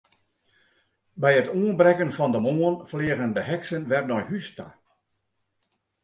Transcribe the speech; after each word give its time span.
By 1.21 1.31
it 1.41 1.51
oanbrekken 1.59 2.11
fan 2.17 2.31
de 2.35 2.39
moarn 2.45 2.75
fleagen 2.89 3.31
de 3.37 3.43
heksen 3.49 3.87
wer 3.89 4.05
nei 4.07 4.21
hús 4.29 4.47
ta. 4.57 4.67